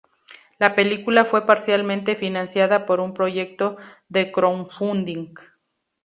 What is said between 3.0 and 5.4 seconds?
un proyecto de crowdfunding.